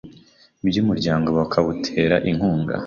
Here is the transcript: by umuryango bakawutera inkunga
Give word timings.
by 0.67 0.75
umuryango 0.81 1.29
bakawutera 1.39 2.15
inkunga 2.29 2.75